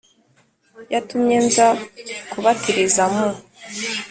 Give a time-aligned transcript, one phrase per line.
[0.93, 1.67] yatumye nza
[2.31, 3.29] kubatiriza mu